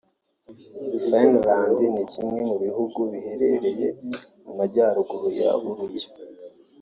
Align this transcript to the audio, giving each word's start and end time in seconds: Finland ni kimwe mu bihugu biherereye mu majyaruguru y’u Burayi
Finland 1.05 1.77
ni 1.93 2.03
kimwe 2.11 2.39
mu 2.49 2.55
bihugu 2.63 2.99
biherereye 3.11 3.87
mu 4.43 4.51
majyaruguru 4.59 5.25
y’u 5.37 5.47
Burayi 5.61 6.03